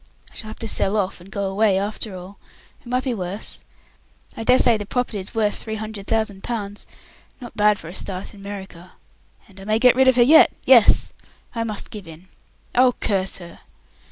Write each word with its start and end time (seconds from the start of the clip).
I 0.31 0.35
shall 0.35 0.47
have 0.47 0.57
to 0.57 0.67
sell 0.67 0.97
off 0.97 1.21
and 1.21 1.29
go 1.31 1.43
away 1.45 1.77
after 1.77 2.15
all. 2.15 2.39
It 2.81 2.87
might 2.87 3.03
be 3.03 3.13
worse. 3.13 3.63
I 4.35 4.43
dare 4.43 4.57
say 4.57 4.75
the 4.75 4.85
property's 4.87 5.35
worth 5.35 5.57
three 5.61 5.75
hundred 5.75 6.07
thousand 6.07 6.41
pounds. 6.43 6.87
Not 7.39 7.55
bad 7.55 7.77
for 7.77 7.87
a 7.87 7.93
start 7.93 8.33
in 8.33 8.39
America. 8.39 8.93
And 9.47 9.59
I 9.59 9.63
may 9.63 9.77
get 9.77 9.95
rid 9.95 10.07
of 10.07 10.15
her 10.15 10.23
yet. 10.23 10.51
Yes. 10.65 11.13
I 11.53 11.63
must 11.63 11.91
give 11.91 12.07
in. 12.07 12.29
Oh, 12.73 12.95
curse 12.99 13.37
her! 13.37 13.59